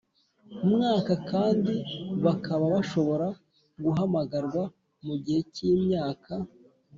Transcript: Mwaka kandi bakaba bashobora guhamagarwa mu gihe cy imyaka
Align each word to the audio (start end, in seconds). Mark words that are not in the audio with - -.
Mwaka 0.71 1.13
kandi 1.31 1.73
bakaba 2.25 2.65
bashobora 2.75 3.27
guhamagarwa 3.83 4.61
mu 5.05 5.15
gihe 5.23 5.41
cy 5.53 5.61
imyaka 5.73 6.33